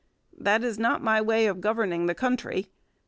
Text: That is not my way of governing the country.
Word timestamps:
That 0.35 0.63
is 0.63 0.79
not 0.79 1.03
my 1.03 1.21
way 1.21 1.45
of 1.45 1.61
governing 1.61 2.07
the 2.07 2.15
country. 2.15 2.71